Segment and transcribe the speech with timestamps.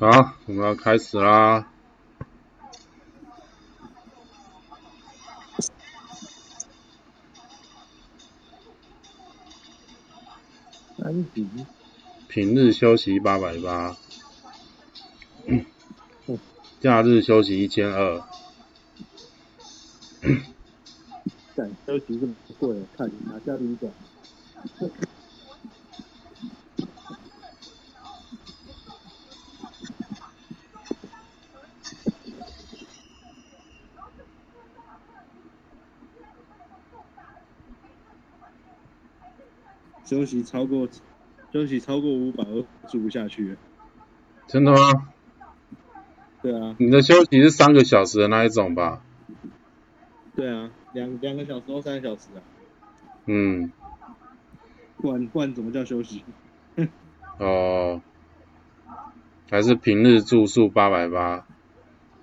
[0.00, 1.66] 好，我们要开始啦。
[10.96, 11.48] 三级，
[12.28, 13.96] 平日休息八百八，
[16.78, 18.22] 假日休息一千二。
[21.56, 23.92] 敢休息这么贵，看哪家旅馆？
[40.18, 40.88] 休息超过
[41.52, 43.56] 休息超过五百，我住不下去。
[44.48, 44.78] 真的吗？
[46.42, 49.00] 对啊，你的休息是三个小时的那一种吧？
[50.34, 52.42] 对啊，两两个小时或三个小时啊，
[53.26, 53.70] 嗯，
[54.96, 56.24] 不然不然怎么叫休息？
[57.38, 58.02] 哦，
[59.48, 61.46] 还是平日住宿八百八，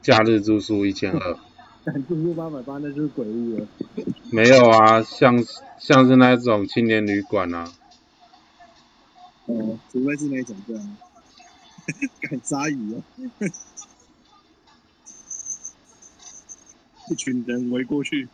[0.02, 1.38] 假日住宿一千二。
[1.86, 3.68] 敢住宿八百八，那就是鬼屋了。
[4.34, 5.38] 没有啊，像
[5.78, 7.66] 像是那种青年旅馆啊，
[9.46, 10.82] 哦，除非是那种对啊，
[12.22, 13.04] 敢鲨鱼啊！
[17.08, 18.28] 一群人围过去，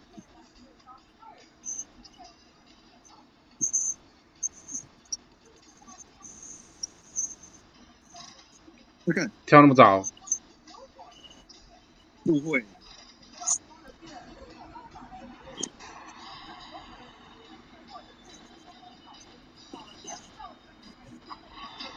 [9.04, 10.02] 快看跳那么早，
[12.26, 12.81] 误会。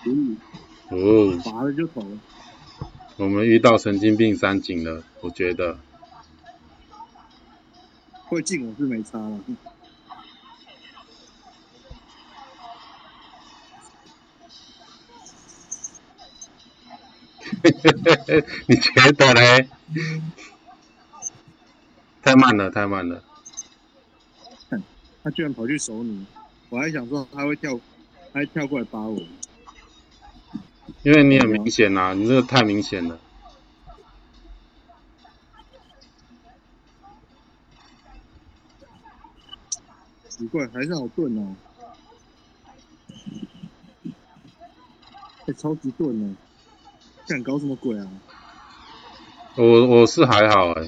[0.06, 0.36] 嗯，
[0.91, 2.19] 哦，拔了就走了。
[3.16, 5.78] 我们遇到神经病三井了，我觉得。
[8.27, 9.41] 会进我是没差了。
[18.66, 19.69] 你觉得嘞？
[22.22, 23.22] 太慢了，太慢了。
[25.22, 26.26] 他居然跑去守你，
[26.69, 27.78] 我还想说他会跳，
[28.32, 29.22] 他会跳过来扒我。
[31.04, 33.20] 因为你很明显呐、你这个太明显了。
[40.31, 41.54] 奇怪，还是好钝哦。
[45.47, 46.34] 哎、超级钝哦！
[47.28, 48.09] 想搞什么鬼啊？
[49.56, 50.82] 我我是还好哎、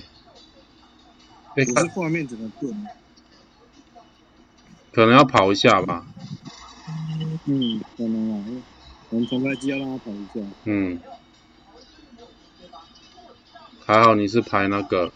[1.56, 2.88] 欸，我是画面整个钝。
[4.92, 6.06] 可能要跑一下吧。
[7.44, 8.44] 嗯，可能啊。
[9.10, 10.40] 我们要让他跑一下。
[10.64, 11.00] 嗯，
[13.84, 15.12] 还好你是排那个，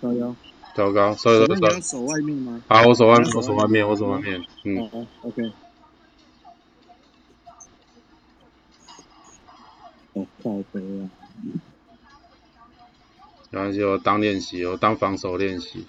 [0.00, 0.34] 高腰。
[0.74, 2.62] 糟糕，所以那说你要守外面吗？
[2.68, 5.52] 好，我手外面，我手外面，我手外面，嗯，好，OK。
[10.12, 11.08] 哦，靠背啊！
[13.50, 15.86] 没关系，我当练习，我当防守练习。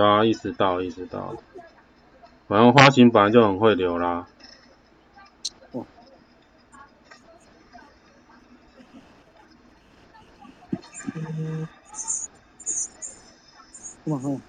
[0.00, 1.42] 有啊，意识到，意识到了。
[2.48, 4.26] 反正花型本来就很会流啦。
[14.04, 14.40] 哇哈！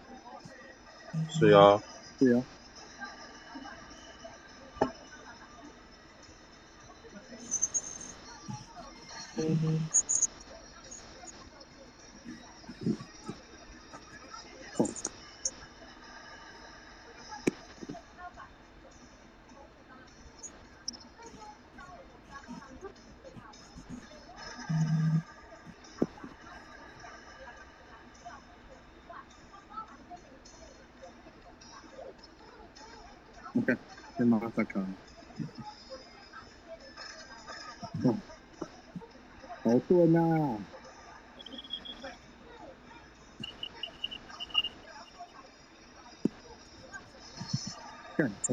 [1.29, 1.83] 是啊，
[2.18, 2.41] 对啊。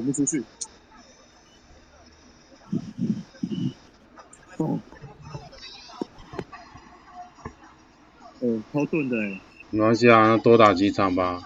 [0.09, 0.43] 不出去。
[4.57, 4.81] 哦，
[8.41, 9.39] 哦，超钝的哎。
[9.71, 11.43] 没关系啊，那多打几场吧。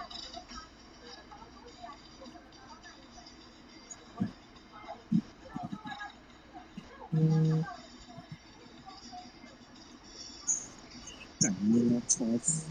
[11.41, 12.63] 干你妈超死！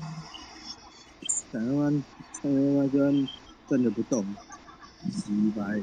[1.53, 3.29] 想他妈，想他妈居然
[3.69, 4.25] 站着不动，
[5.11, 5.83] 洗白。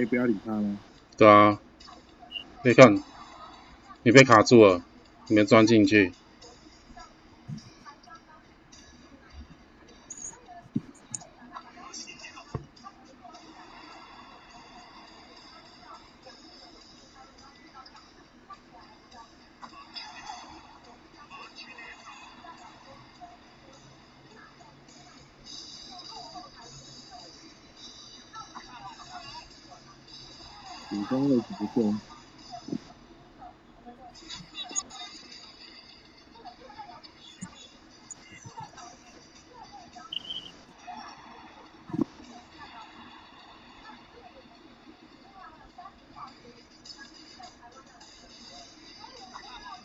[0.00, 0.62] 以不要理他了？
[1.16, 1.58] 对啊，
[2.64, 2.94] 你看，
[4.02, 4.82] 你被卡住了，
[5.28, 6.12] 你没钻进去。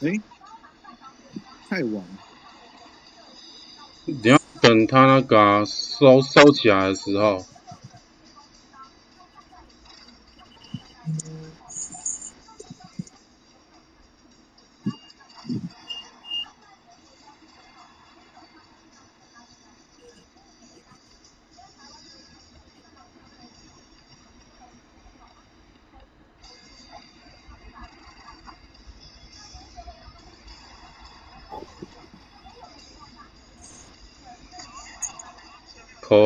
[0.06, 0.12] 哎，
[1.70, 1.94] 太晚
[4.32, 7.44] 了，等他那个啊、收收起来的时候，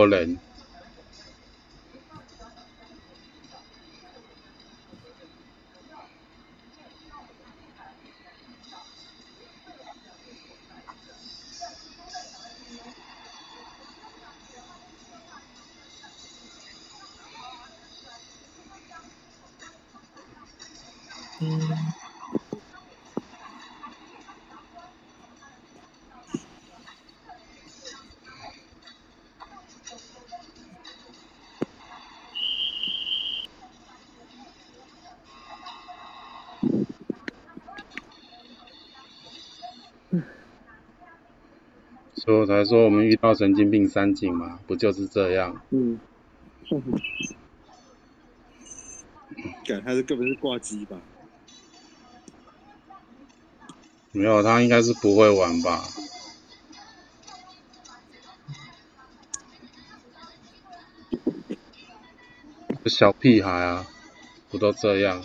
[0.10, 0.39] 可
[42.16, 45.62] 所以我才说我们遇到神经病三井嘛，不就是这样？
[45.70, 46.00] 嗯，
[49.66, 50.98] 感他是根本是挂机吧？
[54.12, 55.84] 没有，他应该是不会玩吧？
[62.86, 63.86] 小屁孩啊，
[64.50, 65.24] 不都这样？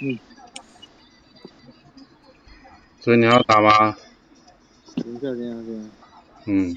[0.00, 0.18] 嗯。
[3.00, 3.96] 所以你要打吗？
[5.04, 5.90] 等一下，等一下，等一下，
[6.46, 6.74] 嗯，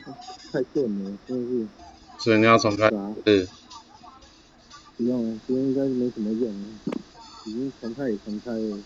[0.51, 1.67] 太钝了，真的是
[2.19, 3.47] 所以你要重开打始。
[4.97, 6.55] 不用了，今天应该是没什么用了，
[7.45, 8.79] 已经重开也重开了。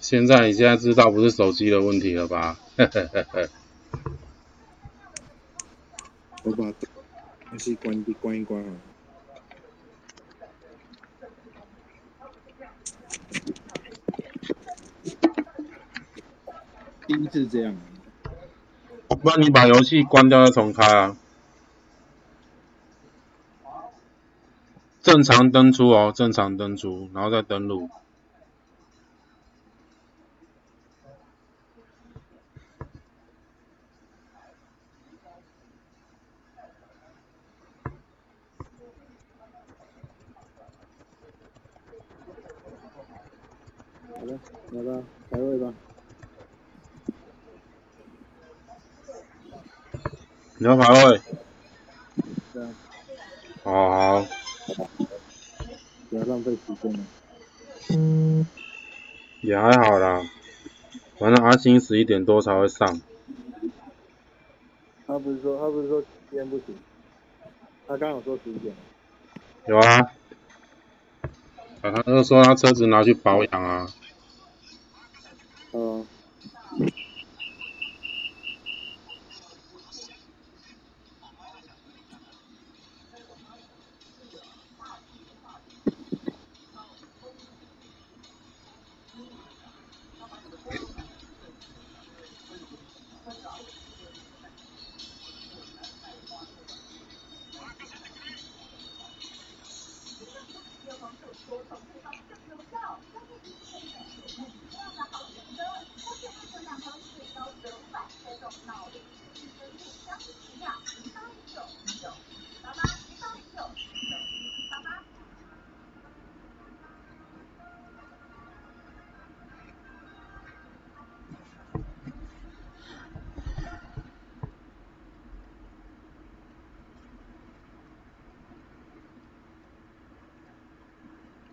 [0.00, 2.58] 现在你现在知道不是手机的问题了吧？
[6.44, 6.72] 我把
[7.50, 8.72] 东西关一关一关啊。
[17.08, 17.74] 第一次这样，
[19.24, 21.16] 那你把游戏关掉再重开啊。
[25.00, 27.88] 正常登出哦，正常登出，然后再登录。
[44.14, 44.38] 好的，
[44.72, 45.72] 来吧，排位吧。
[50.60, 51.20] 你要排位？
[52.52, 52.68] 对啊，
[53.62, 54.26] 哦，
[54.76, 54.88] 好，
[56.10, 56.98] 不要浪费时间了。
[59.40, 60.20] 也还好啦。
[61.16, 63.00] 反正阿星十一点多才会上。
[65.06, 66.76] 他不是说他不是说今天不行，
[67.86, 68.74] 他刚好说十一点。
[69.66, 70.10] 有啊。
[71.82, 73.86] 啊，他就说他车子拿去保养啊。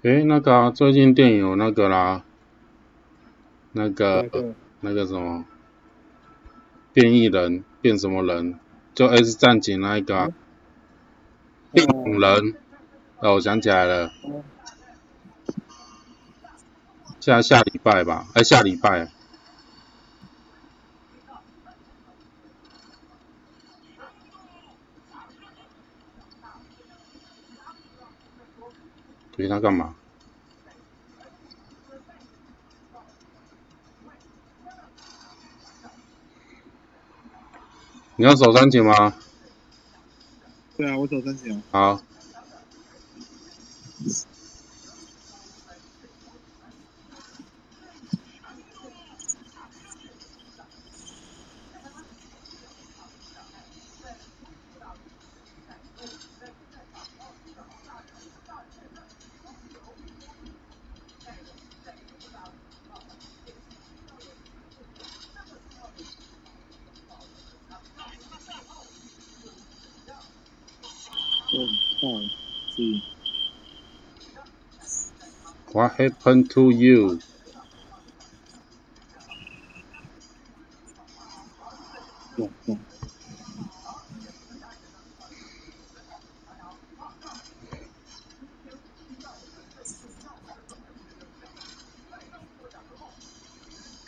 [0.06, 2.24] 诶，那个啊，最近电影有那个啦，
[3.72, 5.46] 那那个个那个什么
[6.94, 8.60] 变异人变什么人？
[8.94, 10.30] 就 S 战警那一个啊，
[11.72, 12.54] 变种人。
[13.20, 14.44] 哦，我想起来了，哦
[17.20, 19.15] 下下礼拜吧，哎，下礼拜。
[29.36, 29.96] 对他干嘛？
[38.18, 39.14] 你要走三井吗？
[40.78, 41.96] 对啊，我走三井啊。
[41.96, 42.02] 好，
[76.06, 77.20] What happened to you？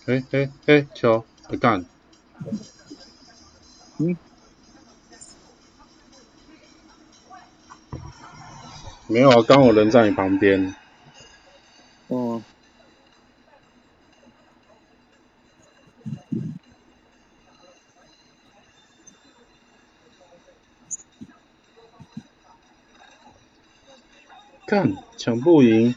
[0.06, 1.84] 哎哎哎，球，我干。
[3.98, 4.16] 嗯，
[9.08, 10.76] 没有啊，刚我人在你旁边。
[12.10, 12.42] 哦，
[25.28, 25.94] 想不赢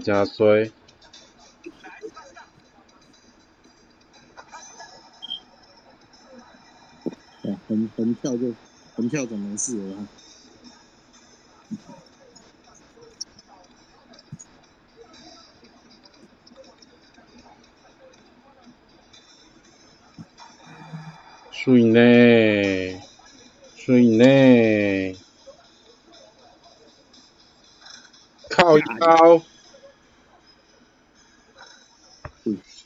[0.00, 0.72] 真衰。
[7.68, 8.54] 横横跳就
[8.96, 10.08] 横跳总没事了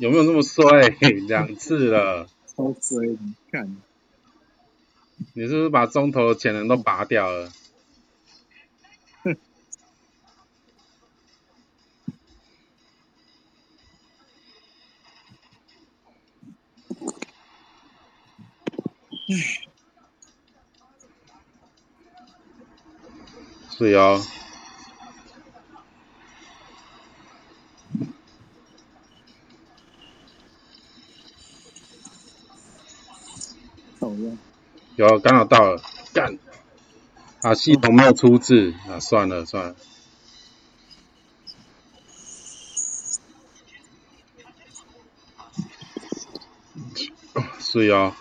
[0.03, 0.89] 有没有那么衰？
[1.29, 3.77] 两次了，超衰，你看，
[5.33, 7.53] 你是不是把中投的潜能都拔掉了？
[23.79, 24.21] 是哦，
[35.09, 35.83] 有刚好到了，
[36.13, 36.39] 干！
[37.43, 39.77] 啊，系统没有出字啊，算了算了。
[47.59, 48.15] 是哦，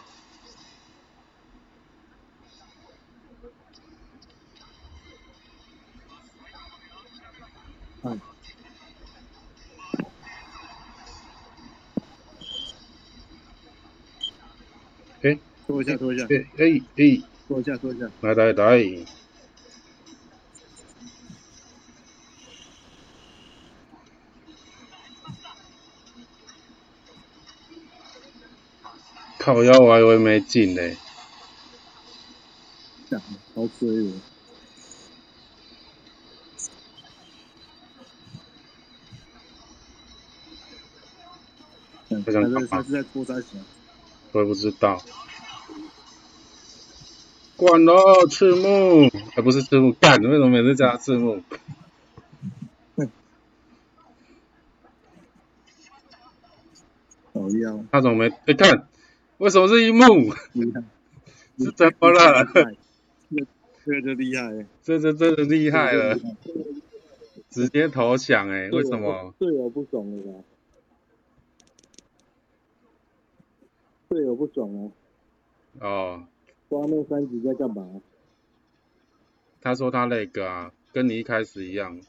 [15.84, 18.84] 拖一下，拖一下，诶诶诶，拖一下，拖一下，来来来，
[29.40, 30.98] 靠腰我还以为没进嘞，
[33.10, 33.20] 干，
[33.56, 34.12] 超衰的。
[42.10, 43.58] 嗯，不想干嘛他是在拖三小，
[44.34, 45.02] 我也不知道。
[47.62, 51.44] 管了，赤木，还不是赤木，干，为什么每次叫他赤木？
[57.32, 58.30] 讨厌，他怎么没？
[58.48, 58.88] 哎、看，
[59.38, 60.34] 为什么是一木？
[61.60, 62.48] 是怎么了？
[63.86, 66.18] 这个就厉害，这这真的厉害了，
[67.52, 69.36] 直接投降哎、为什么？
[69.38, 70.40] 队友不爽了吧？
[74.10, 74.92] 队友不爽啊！
[75.80, 76.24] 哦，
[76.72, 78.02] 刮那三级在干嘛？
[79.60, 82.00] 他说他那个啊，跟你一开始一样。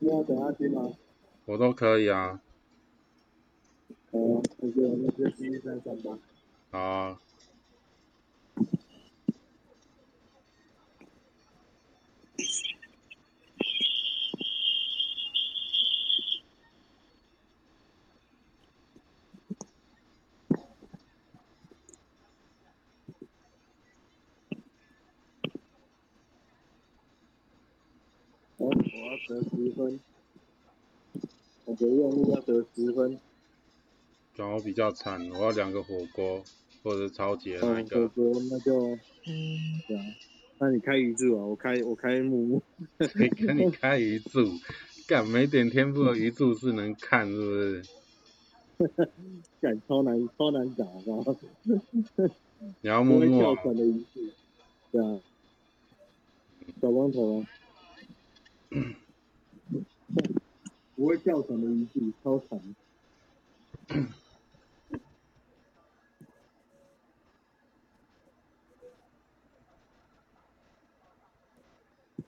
[0.00, 0.92] 你要等他听吗？
[1.46, 2.42] 我都可以啊，
[4.10, 5.24] 哦，那就那就。
[6.70, 7.18] 好啊，哦，
[28.60, 30.00] 我要得十分，
[31.66, 33.18] 我的任务要得十分。
[34.34, 36.42] 讲我比较惨，我要两个火锅
[36.82, 38.80] 或者超级的那哦，个火锅，那就，
[39.86, 40.02] 对啊，
[40.58, 42.62] 那你开鱼柱啊，我开我开木木。
[43.06, 44.48] 谁跟你开鱼柱？
[45.06, 47.82] 干没点天赋的鱼柱是能看是
[48.78, 49.10] 不是？
[49.60, 51.36] 干超难超难打，好不好？
[52.80, 54.20] 你要不会摸摸跳，船的鱼柱，
[54.92, 55.20] 对啊，
[56.80, 57.46] 小光头啊，
[60.98, 62.60] 不会跳船的鱼柱超长。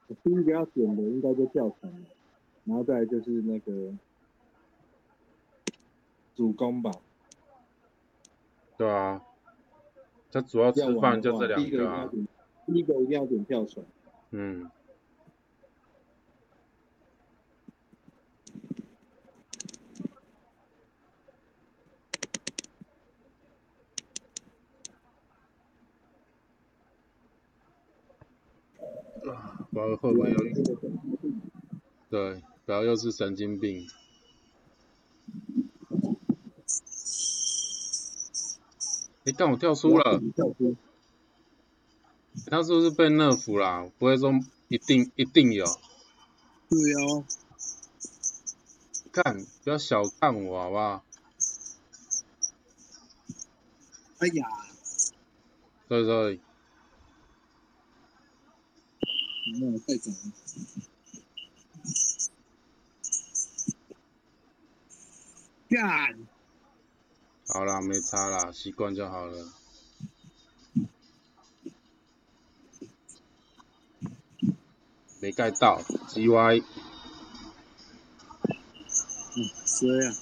[0.07, 2.07] 我第一个要点的应该就跳船了，
[2.65, 3.93] 然后再来就是那个
[6.37, 6.93] 主攻吧。
[8.77, 9.21] 对啊。
[10.31, 12.29] 他主要吃饭就这两个啊第一个一定要，点，
[12.67, 13.85] 第一个一定要点跳船。
[14.31, 14.71] 嗯，
[29.81, 30.81] 不知道会不会有这个
[32.11, 33.87] 对，不要又是神经病。
[39.25, 40.21] 诶，但我跳出了，
[42.47, 43.89] 他是不是被 nerf 啦？
[43.99, 44.33] 不会说
[44.69, 45.65] 一定一定有。
[46.69, 47.25] 对哦，
[49.13, 51.05] 看，不要小看我好不好？
[54.19, 54.47] 哎呀，
[55.89, 56.41] 对对，
[59.59, 60.17] 那太早了。
[65.69, 66.19] 干，
[67.47, 69.53] 好啦，没差啦，习惯就好了。
[75.21, 76.63] 没盖到，G Y，
[79.37, 80.17] 嗯，衰啊！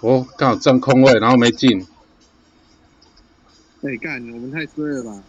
[0.00, 1.86] 哦，刚好占空位，然后没进。
[3.82, 5.22] 哎、干，我们太衰了吧？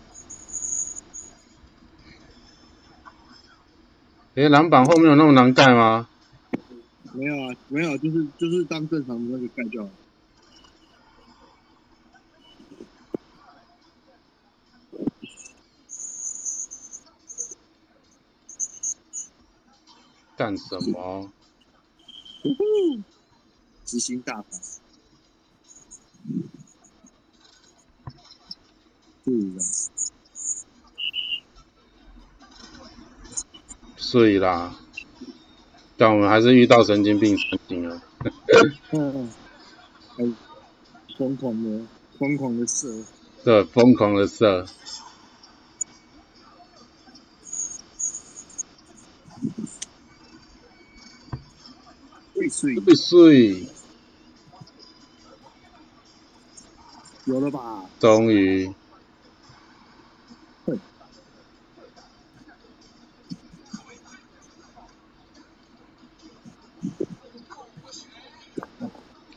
[4.37, 6.09] 诶，篮板后面有那么难盖吗？
[7.15, 9.95] 没有啊，没有，就是就是当正常的那个盖就好了。
[20.35, 21.31] 干什么？
[23.85, 24.47] 执行大法。
[29.25, 29.96] 对啊，
[34.09, 34.73] 所以啦，
[35.97, 38.01] 但我们还是遇到神经病神经了。
[41.17, 41.85] 疯狂的
[42.17, 43.03] 疯狂的射，
[43.43, 44.65] 对，疯狂的射。
[52.35, 53.67] 未遂必须，
[57.25, 57.83] 有了吧？
[57.99, 58.73] 终于，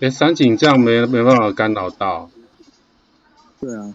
[0.01, 2.31] 诶，三井这样没没办法干扰到，
[3.61, 3.95] 对啊，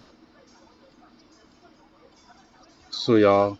[2.91, 3.57] 是哦。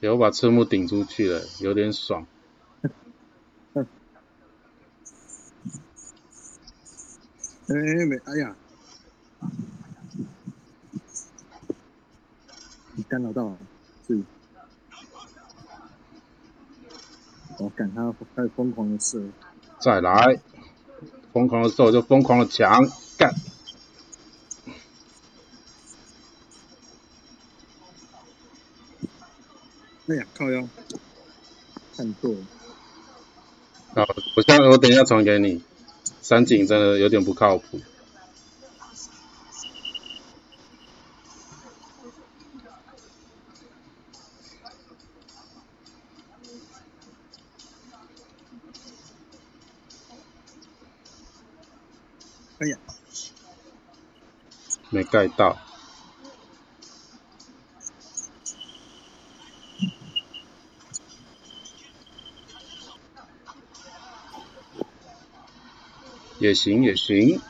[0.00, 2.26] 有把赤木顶出去了，有点爽。
[7.68, 8.56] 哎、哎没，哎呀，
[12.96, 13.56] 你干扰到了，
[14.08, 14.20] 是。
[17.58, 19.30] 我感他太疯狂的事。
[19.80, 20.40] 再来，
[21.32, 23.34] 疯狂的兽就疯狂的抢干。
[30.08, 30.66] 哎呀，靠腰，
[31.96, 32.38] 看错了。
[33.94, 35.62] 好，我现在我等一下传给你。
[36.22, 37.80] 三井真的有点不靠谱。
[55.10, 55.58] 盖到。
[66.38, 67.40] 也行也行。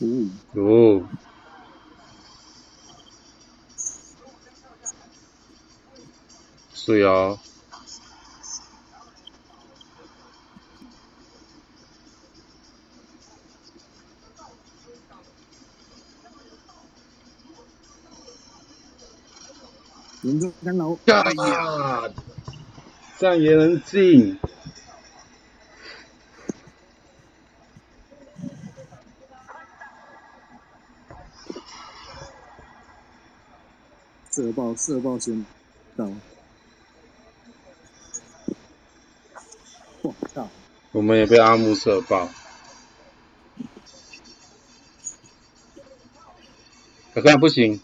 [0.00, 1.06] 嗯，哦，
[6.74, 7.38] 是哦。
[20.22, 20.96] 严重干扰。
[21.06, 22.08] 哎呀
[23.18, 24.38] 这样也能进？
[34.30, 35.44] 射爆射爆先
[35.94, 36.08] 到。
[40.00, 40.48] 我靠！
[40.92, 42.28] 我们也被阿木射爆。
[47.12, 47.78] 可看不行，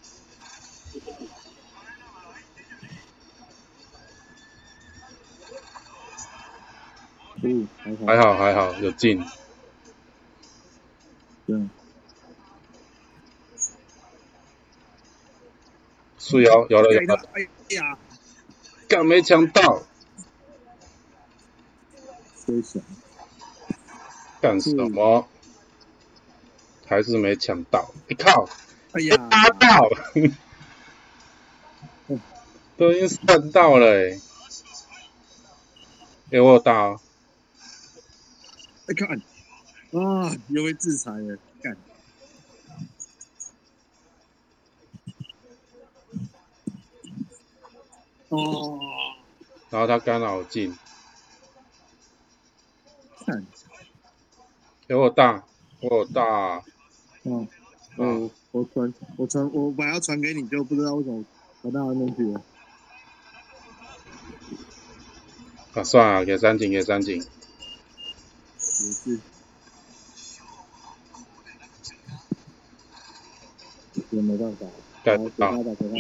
[8.99, 9.25] 进。
[11.47, 11.57] 对，
[16.19, 17.29] 是有有了摇了，。
[17.33, 17.97] 哎呀，
[18.89, 19.83] 干没抢到。
[24.41, 25.27] 干什么？
[26.87, 27.93] 还是没抢到。
[28.09, 28.49] 你、靠，
[28.93, 29.91] 哎呀，打到，
[32.77, 34.21] 都已经算到了欸。
[36.31, 37.01] 给我有大哦，
[38.89, 39.21] 哎看，
[39.93, 41.77] 啊，又被制裁了，干。
[48.31, 48.79] 哦，
[49.71, 50.77] 然后他干扰进，
[53.27, 53.47] 看，
[54.87, 55.45] 给我大，
[55.81, 56.65] 我有大，
[57.25, 57.47] 嗯
[57.99, 61.23] 嗯，我传，我传，我本来要传给你，就不知道为什么
[61.61, 62.43] 传到那边去了。
[65.75, 67.23] 啊算了，给三井给三井，
[68.81, 69.21] 也是。
[74.11, 74.73] 也没办法，好
[75.05, 75.51] 给盖不到。
[75.51, 75.95] 他，吧，给他，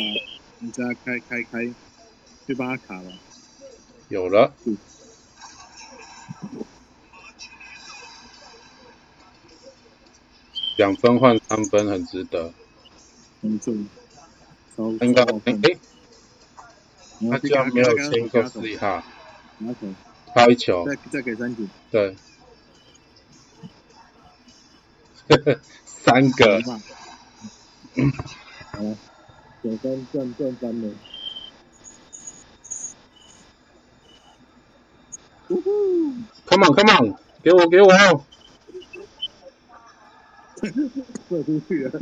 [0.61, 1.75] 你现在开开开，
[2.47, 3.11] 去帮他卡吧。
[4.09, 4.55] 有了，
[10.79, 12.55] 两分换三分很值得，
[13.43, 13.88] 很准，
[14.75, 15.61] 超应该超好看。
[15.61, 15.79] 诶，
[17.19, 19.03] 你要去他居然没有给他清够四号，
[19.59, 19.95] 拿手，
[20.35, 22.17] 还有一球，再再给三井，对，
[25.85, 26.59] 三个，
[27.97, 28.12] 嗯。
[28.73, 28.97] 好了，
[29.62, 30.88] 九分赚赚翻了。
[35.49, 35.71] 呜呼
[36.47, 37.91] ！Come on, come on，给我给我，
[41.29, 42.01] 射出去了，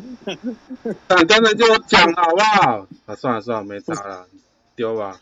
[1.07, 2.87] 但，刚才就讲了好不好？
[3.07, 4.29] 啊，算了算了，没差了，
[4.75, 5.21] 丢吧。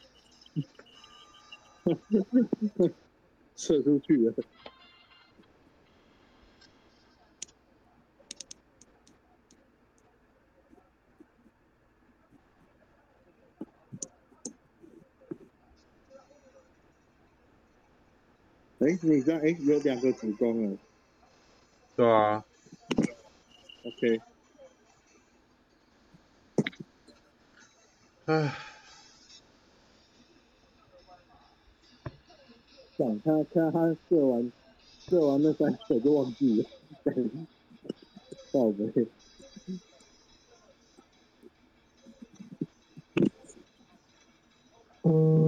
[3.57, 4.35] 射出去了。
[18.85, 20.79] 哎，你这样哎，有两个主攻了
[21.97, 22.44] 对啊
[23.85, 24.20] ，，OK。
[28.27, 28.57] 唉，
[32.99, 34.53] 想他看他射完
[35.09, 36.68] 射完那三球就忘记了，
[38.53, 39.07] 宝贝。
[45.05, 45.43] 嗯。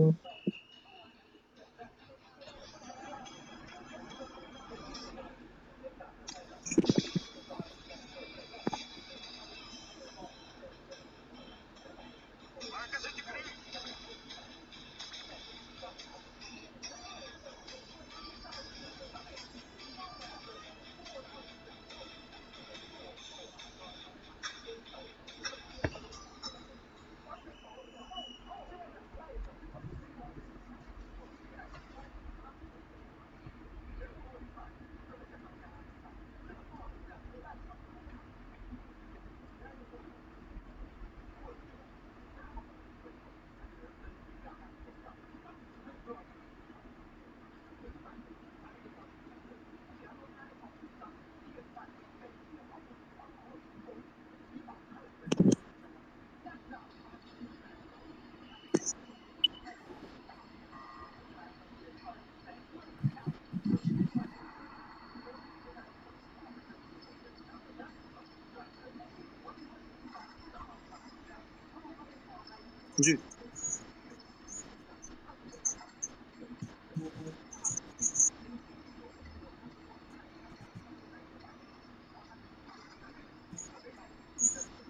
[72.96, 73.18] 出去。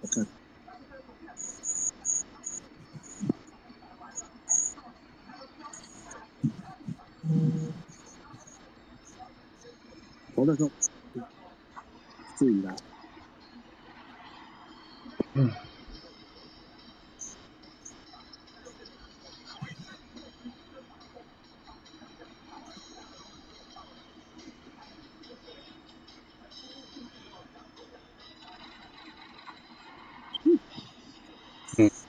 [0.01, 0.25] 我看，
[10.33, 10.71] 投的时候
[12.37, 12.73] 注意啦。
[15.35, 15.51] 嗯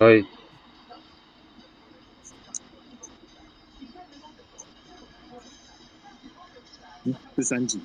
[0.09, 0.27] 嗯，可以。
[7.37, 7.81] 是三级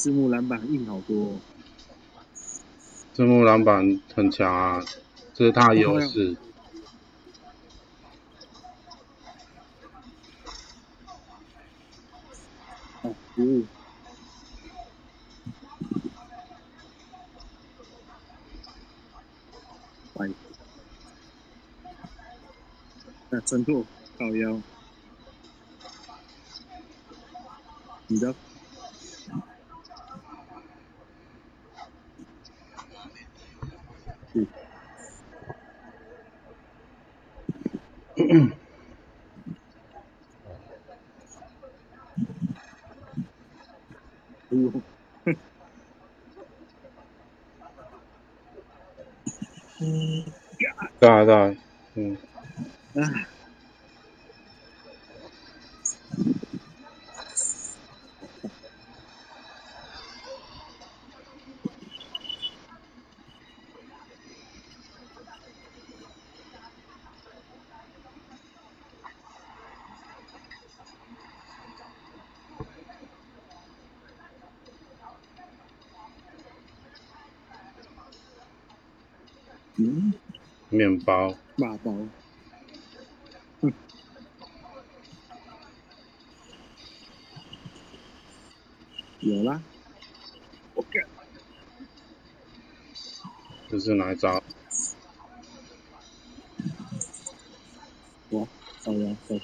[0.00, 1.40] 字幕篮板硬好多、哦，
[3.12, 4.82] 字幕篮板很强啊，
[5.34, 6.34] 这是他的优势。
[13.02, 13.68] 哦，嗯，
[20.14, 20.30] 喂，
[23.28, 23.84] 那撑破
[24.18, 24.62] 靠腰，
[28.06, 28.34] 你的，
[34.32, 34.46] 嗯，
[44.50, 44.72] 哎呦，
[51.00, 51.56] 对啊对啊，
[51.94, 52.16] 嗯，
[52.94, 53.00] 啊，
[79.82, 80.12] 嗯，
[80.80, 81.92] 面包，马包，
[83.60, 83.70] 嗯，
[89.20, 89.62] 有啦，
[93.68, 94.42] 这是哪一招？
[98.30, 98.48] 我
[98.82, 99.40] 靠腰，靠腰，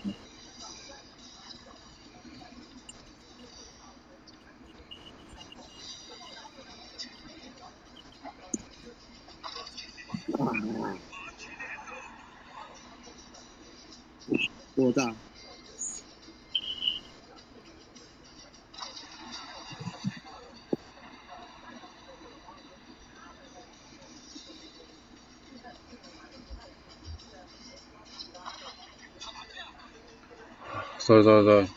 [31.06, 31.75] 对对对，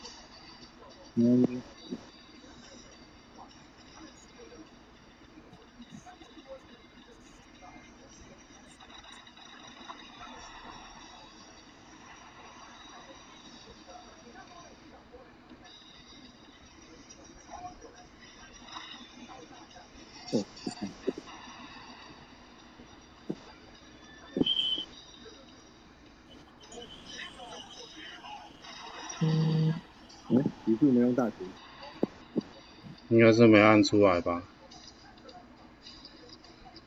[33.30, 34.42] 该是没按出来吧？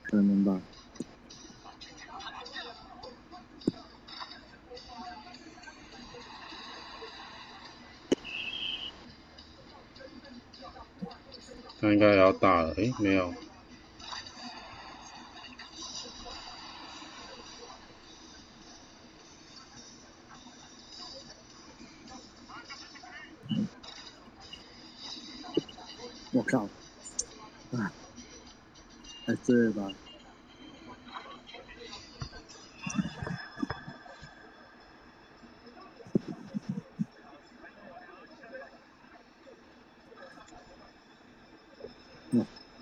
[0.03, 0.61] 可能吧。
[11.79, 13.33] 他应该也要大了，诶，没有，
[29.53, 29.87] 对吧。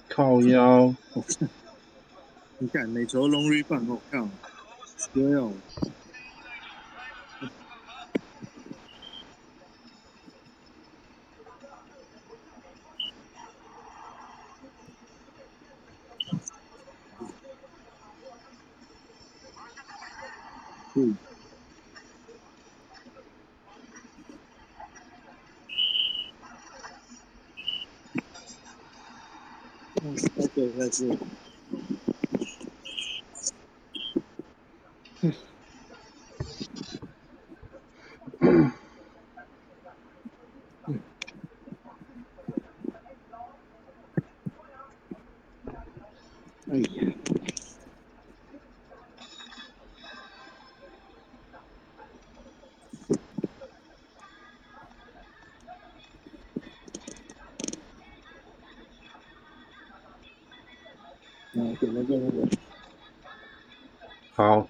[0.07, 0.95] 靠腰。
[2.57, 4.31] 你看你做龙鱼饭好看。
[5.13, 5.51] 对哦。
[30.91, 31.40] 对，
[61.53, 62.47] 嗯，点个那个，
[64.33, 64.67] 好，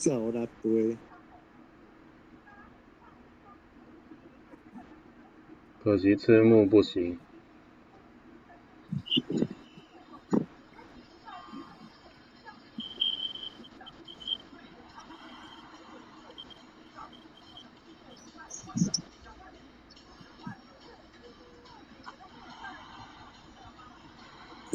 [0.00, 0.96] 走了杯，
[5.84, 7.18] 可惜赤木不行。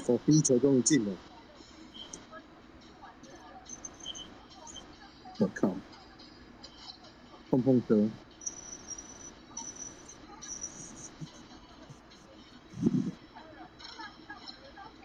[0.08, 1.12] 我球终于进了，
[7.66, 8.10] 碰碰车，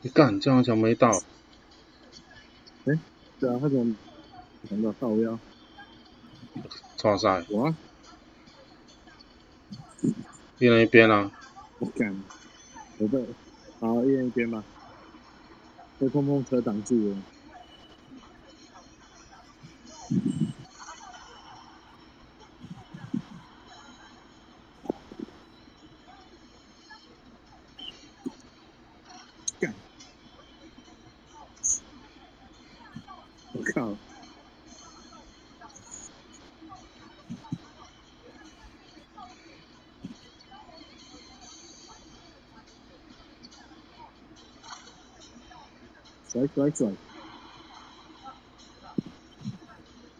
[0.02, 1.22] 你干，这样想没到，
[2.84, 2.94] 对
[3.48, 3.96] 啊，他怎么
[4.68, 5.38] 想到靠腰？
[6.98, 7.76] 超赛，我啊，
[10.58, 11.30] 一人一边啊。
[11.78, 12.14] 我干，
[12.98, 13.24] 我被
[13.80, 14.62] 好一人一边吧，
[15.98, 17.16] 被碰碰车挡住了。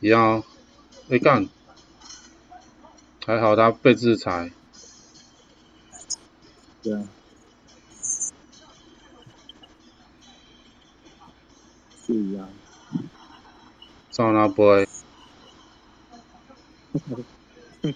[0.01, 0.21] 一样。
[0.39, 0.45] 哦。
[1.11, 1.49] 哎干，
[3.27, 4.53] 还好他被制裁。
[6.83, 7.03] 对啊，
[12.07, 12.49] 是啊，
[14.11, 14.89] 照那杯，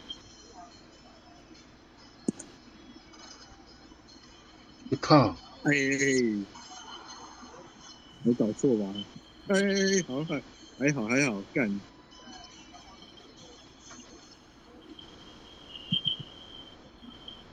[4.90, 5.72] 你靠，哎，
[8.24, 8.94] 没搞错吧？
[9.48, 9.54] 哎，
[10.08, 10.42] 好还
[10.78, 11.80] 还好还好，干！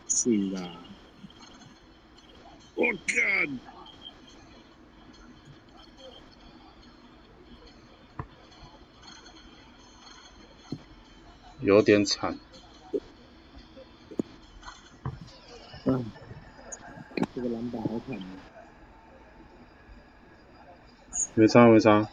[0.08, 0.78] 是啦，
[2.76, 3.60] 我干！
[11.60, 12.40] 有点惨。
[15.84, 16.00] 啊，
[17.36, 18.41] 这个篮板好惨啊！
[21.42, 22.08] 没差没差，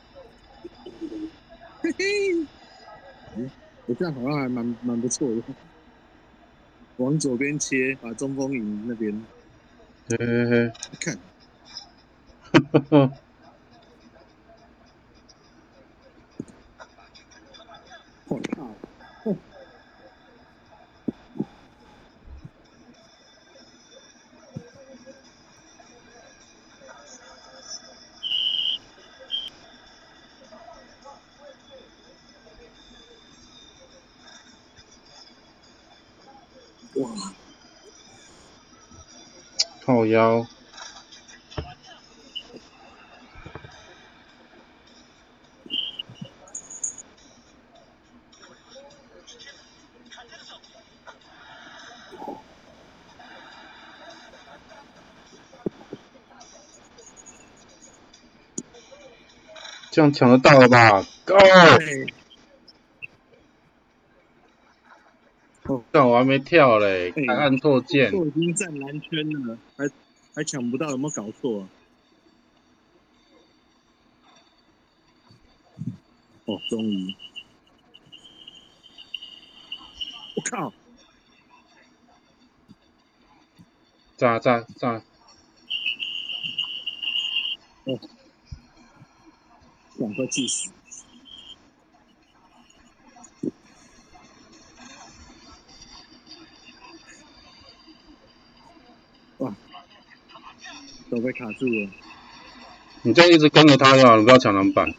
[1.83, 2.47] 嘿嘿，
[3.37, 3.51] 嗯，
[3.85, 5.43] 我这样好像还蛮蛮不错的。
[6.97, 9.23] 往左边切，把中锋引那边。
[10.09, 11.19] 嘿嘿嘿，看，
[12.53, 13.11] 呵呵，我
[40.09, 40.47] 腰。
[59.91, 61.35] 这样抢得到了吧？Go！
[65.65, 68.13] 哦，但我还没跳嘞，哎还按错键。
[68.13, 69.89] 我已经站蓝圈了，还
[70.35, 71.69] 还抢不到，有没有搞错啊？
[76.47, 77.15] 哦，终于！
[80.35, 80.73] 我靠！
[84.17, 85.03] 炸炸炸！
[89.99, 90.71] 赶快计时！
[101.11, 101.89] 都被卡住了
[103.03, 104.91] 你这样一直跟着他就好，你不要抢篮板，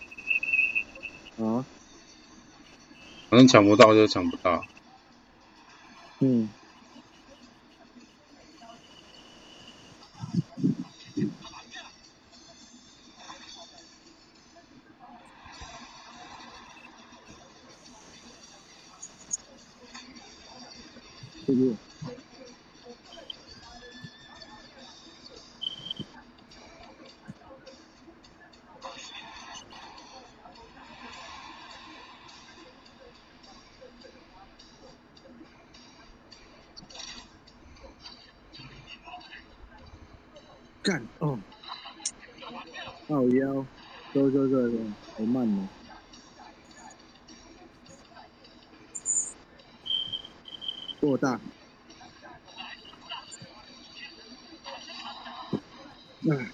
[1.38, 1.66] 啊！
[3.30, 4.64] 反正抢不到就抢不到。
[6.20, 6.50] 嗯，
[45.40, 45.68] 慢哦。
[51.00, 51.40] 过大。
[56.22, 56.52] 嗯，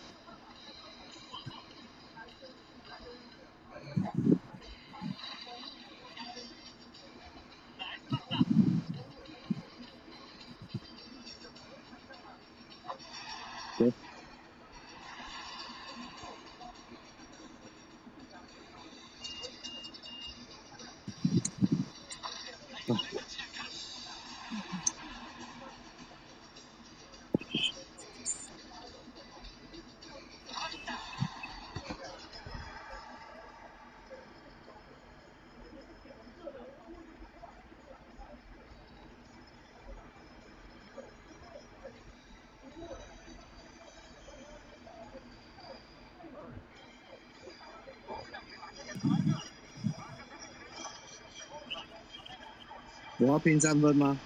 [53.35, 54.17] 要拼三分吗？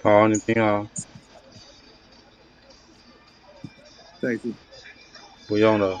[0.00, 0.88] 好啊，你拼啊，
[4.22, 4.52] 再一次。
[5.48, 6.00] 不用了。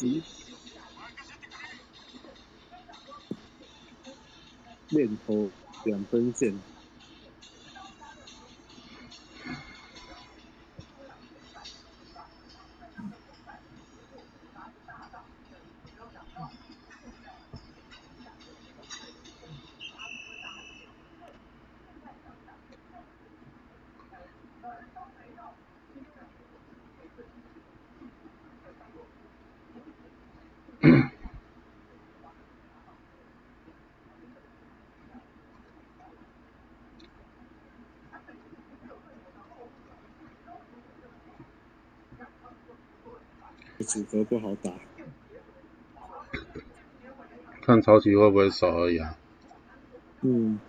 [0.00, 0.06] 时，
[4.90, 5.50] 练头
[5.84, 6.64] 两分线，
[43.90, 44.70] 组合不好打，
[47.62, 49.16] 看超期会不会少而已啊。
[50.22, 50.60] 嗯。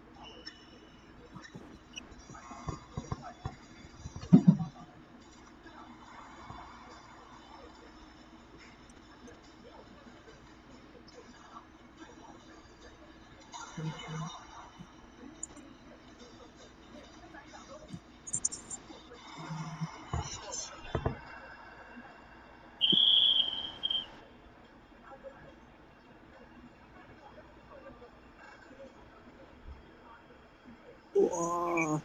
[31.42, 32.02] 啊！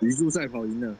[0.00, 0.96] 鱼柱赛跑赢了。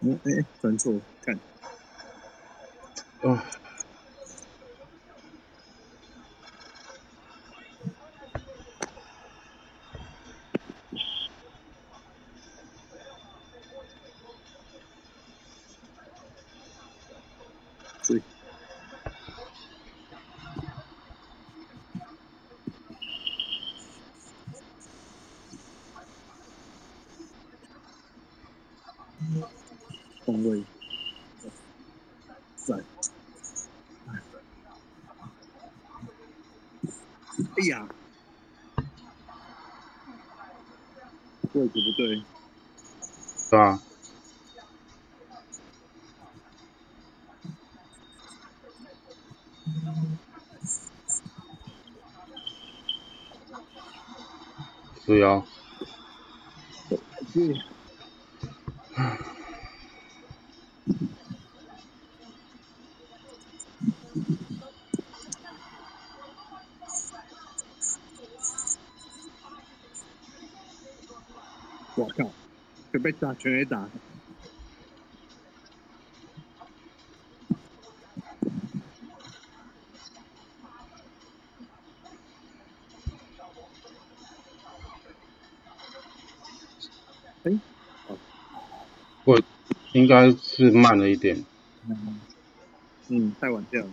[0.00, 0.92] 嗯，哎，转错，
[1.22, 1.38] 看。
[3.22, 3.38] 哦。
[55.14, 55.44] 是哦，
[57.32, 57.54] 对，
[71.94, 72.28] 我靠，
[72.90, 73.88] 被被打全垒打，
[89.94, 91.44] 应该是慢了一点。
[93.08, 93.86] 嗯，太晚跳了。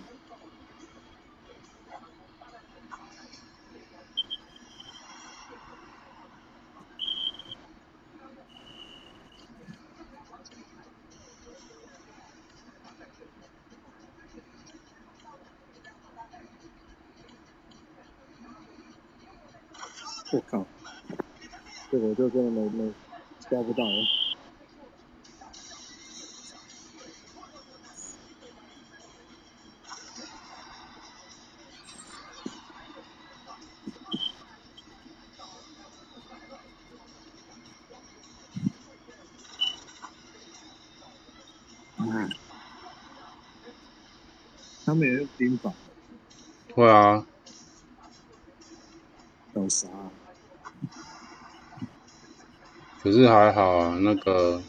[53.04, 54.62] 可是还好啊，那个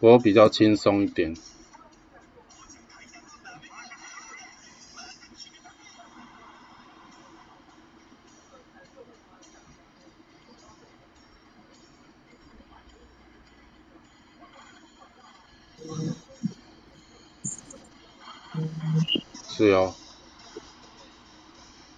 [0.00, 1.34] 我比较轻松一点。
[19.50, 19.94] 是哦，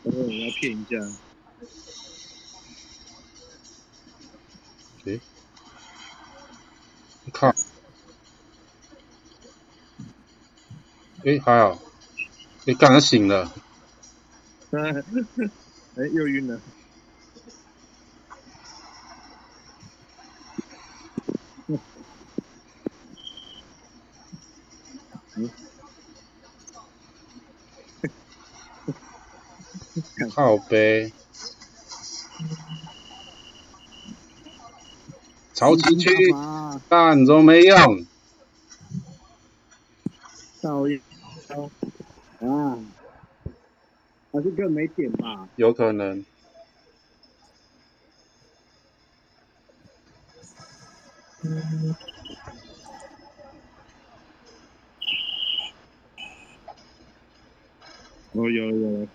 [0.03, 0.97] 我要骗一下，
[5.07, 5.20] 诶，
[7.32, 7.53] 靠，
[11.24, 11.78] 诶，还好，
[12.66, 13.53] 诶，刚刚醒了，
[14.72, 14.92] 哎，
[16.14, 16.61] 又晕了。
[30.34, 31.12] 靠背，
[35.59, 36.81] 超进去，干嘛？
[36.89, 38.07] 干都没用，
[40.61, 41.01] 造业
[42.39, 42.79] 啊！
[44.31, 45.49] 还是更没点吧？
[45.57, 46.25] 有可能，
[58.31, 59.09] 哦，有了有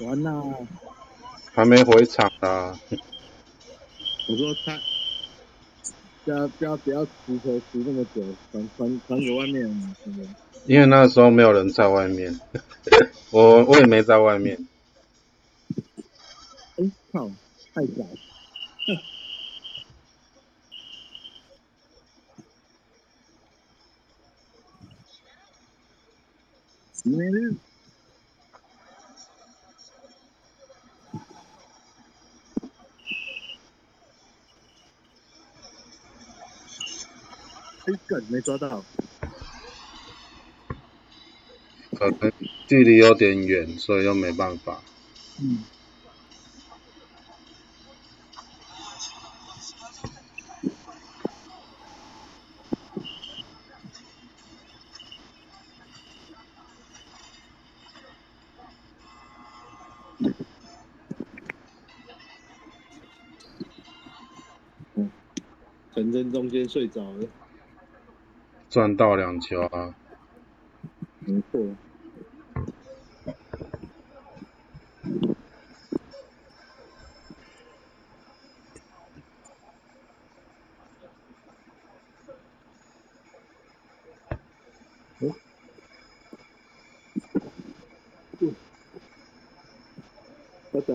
[0.00, 0.32] 完啦！
[1.54, 2.78] 还没回场啊，
[4.28, 4.78] 我说他
[6.24, 10.43] 不要不要不要持球持那么久，传传传给外面，真的。
[10.66, 12.40] 因为那时候没有人在外面，
[13.30, 14.56] 我我也没在外面，
[16.76, 17.28] 哎靠，
[17.74, 18.04] 太早。
[27.06, 27.58] 嗯，
[37.86, 38.82] 哎，梗没抓到。
[42.10, 42.32] 可能
[42.66, 44.82] 距离有点远，所以又没办法。
[45.40, 45.64] 嗯。
[65.94, 67.28] 陈真中间睡着了。
[68.68, 69.94] 赚到两球啊！
[71.20, 71.60] 没错。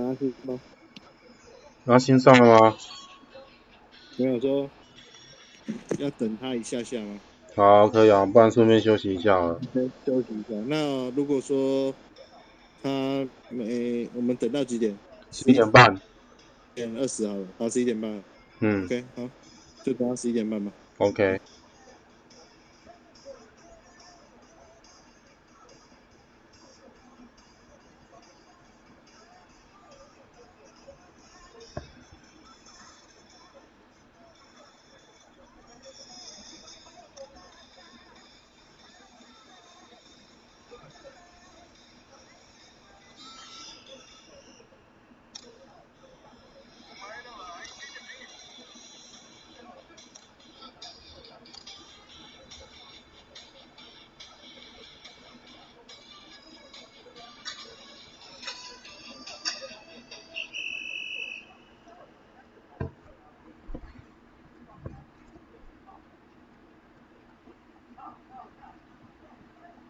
[0.09, 0.59] 要等阿星吗？
[1.85, 2.77] 阿星上了吗？
[4.17, 4.69] 没有说
[5.97, 7.19] 要等他一下下吗？
[7.55, 9.59] 好，可以啊，不然顺便休息一下了。
[10.05, 10.59] 休息一下。
[10.67, 11.93] 那如果说
[12.81, 12.89] 他
[13.49, 14.97] 没，我们等到几点？
[15.31, 15.99] 十一点半。
[16.73, 18.23] 点二十好了，好，十一点半。
[18.59, 18.85] 嗯。
[18.85, 19.29] OK，好，
[19.83, 20.71] 就等到十一点半吧。
[20.97, 21.39] OK。